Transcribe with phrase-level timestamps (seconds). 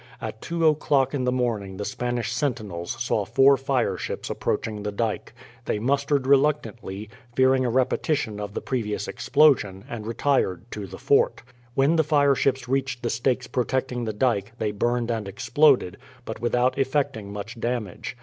[0.19, 5.31] At two o'clock in the morning the Spanish sentinels saw four fireships approaching the dyke.
[5.65, 11.43] They mustered reluctantly, fearing a repetition of the previous explosion, and retired to the fort.
[11.75, 16.79] When the fireships reached the stakes protecting the dyke, they burned and exploded, but without
[16.79, 18.17] effecting much damage.